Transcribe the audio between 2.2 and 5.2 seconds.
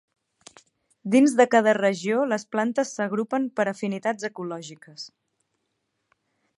les plantes s'agrupen per afinitats ecològiques.